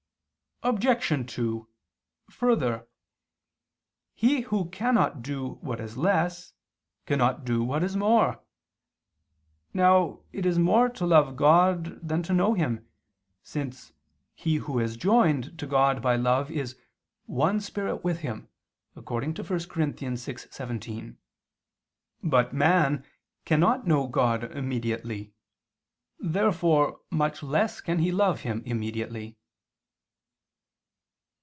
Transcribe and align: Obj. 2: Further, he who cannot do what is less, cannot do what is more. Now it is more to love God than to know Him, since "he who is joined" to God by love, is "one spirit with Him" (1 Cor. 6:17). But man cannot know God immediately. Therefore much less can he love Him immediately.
Obj. 0.63 1.33
2: 1.35 1.67
Further, 2.29 2.87
he 4.13 4.41
who 4.41 4.69
cannot 4.69 5.23
do 5.23 5.53
what 5.61 5.79
is 5.81 5.97
less, 5.97 6.53
cannot 7.07 7.43
do 7.43 7.63
what 7.63 7.83
is 7.83 7.97
more. 7.97 8.39
Now 9.73 10.19
it 10.31 10.45
is 10.45 10.59
more 10.59 10.87
to 10.87 11.05
love 11.07 11.35
God 11.35 11.99
than 12.07 12.21
to 12.21 12.33
know 12.35 12.53
Him, 12.53 12.87
since 13.41 13.91
"he 14.35 14.57
who 14.57 14.77
is 14.77 14.97
joined" 14.97 15.57
to 15.57 15.65
God 15.65 15.99
by 15.99 16.15
love, 16.15 16.51
is 16.51 16.77
"one 17.25 17.59
spirit 17.59 18.03
with 18.03 18.19
Him" 18.19 18.47
(1 18.93 19.03
Cor. 19.03 19.21
6:17). 19.21 21.15
But 22.21 22.53
man 22.53 23.03
cannot 23.45 23.87
know 23.87 24.05
God 24.05 24.43
immediately. 24.43 25.33
Therefore 26.19 26.99
much 27.09 27.41
less 27.41 27.81
can 27.81 27.97
he 27.97 28.11
love 28.11 28.41
Him 28.41 28.61
immediately. 28.63 29.39